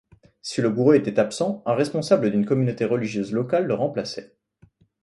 [0.41, 4.35] Si le gourou était absent, un responsable d'une communauté religieuse locale le remplaçait.